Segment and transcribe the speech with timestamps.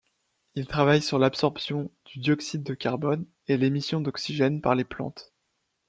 [0.55, 5.31] Il travaille sur l'absorption du dioxyde de carbone et l'émission d'oxygène par les plantes.